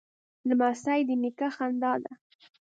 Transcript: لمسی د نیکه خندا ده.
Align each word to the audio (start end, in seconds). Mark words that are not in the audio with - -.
لمسی 0.47 0.99
د 1.07 1.09
نیکه 1.21 1.47
خندا 1.55 1.93
ده. 2.03 2.13